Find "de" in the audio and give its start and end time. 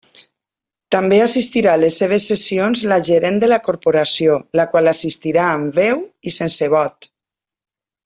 3.45-3.51